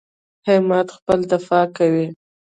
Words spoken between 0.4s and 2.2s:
همت خپله دفاع کوي.